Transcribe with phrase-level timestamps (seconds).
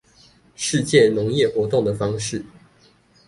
[0.55, 2.43] 世界農業活動的方式